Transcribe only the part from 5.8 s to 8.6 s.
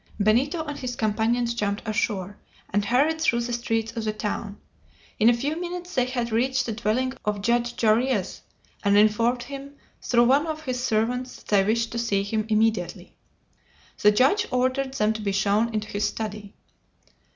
they had reached the dwelling of Judge Jarriuez,